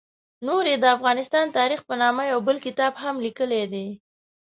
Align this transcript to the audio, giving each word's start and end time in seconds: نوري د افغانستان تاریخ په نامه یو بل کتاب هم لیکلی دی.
نوري 0.45 0.75
د 0.79 0.85
افغانستان 0.97 1.45
تاریخ 1.57 1.79
په 1.89 1.93
نامه 2.01 2.23
یو 2.31 2.39
بل 2.47 2.57
کتاب 2.65 2.93
هم 3.03 3.15
لیکلی 3.25 3.63
دی. 3.73 3.87